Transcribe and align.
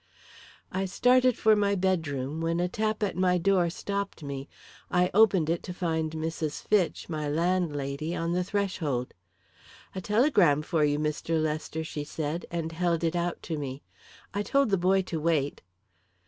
I 0.71 0.85
started 0.85 1.37
for 1.37 1.55
my 1.55 1.75
bedroom, 1.75 2.41
when 2.41 2.59
a 2.59 2.67
tap 2.67 3.03
at 3.03 3.15
my 3.15 3.37
door 3.37 3.69
stopped 3.69 4.23
me. 4.23 4.49
I 4.89 5.11
opened 5.13 5.47
it 5.47 5.61
to 5.69 5.75
find 5.75 6.09
Mrs. 6.13 6.63
Fitch, 6.63 7.07
my 7.07 7.29
landlady, 7.29 8.15
on 8.15 8.31
the 8.33 8.43
threshold. 8.43 9.13
"A 9.93 10.01
telegram 10.01 10.63
for 10.63 10.83
you, 10.83 10.97
Mr. 10.97 11.39
Lester," 11.39 11.83
she 11.83 12.03
said, 12.03 12.47
and 12.49 12.71
held 12.71 13.03
it 13.03 13.15
out 13.15 13.43
to 13.43 13.59
me. 13.59 13.83
"I 14.33 14.41
told 14.41 14.71
the 14.71 14.75
boy 14.79 15.03
to 15.03 15.19
wait." 15.21 15.61